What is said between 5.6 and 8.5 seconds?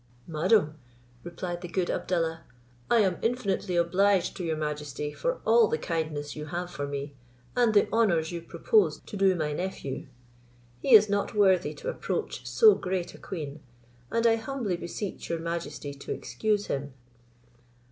the kind ness you have for me, and the honours you